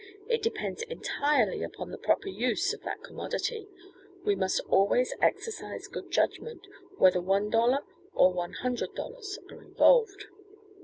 [0.27, 3.67] It depends entirely upon the proper use of that commodity
[4.25, 6.65] we must always exercise good judgment,
[6.97, 10.25] whether one dollar or one hundred dollars are involved."